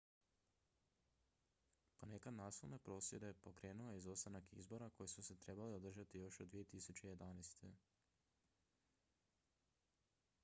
[1.99, 7.59] ponekad nasilne prosvjede pokrenuo je izostanak izbora koji su se trebali održati još od 2011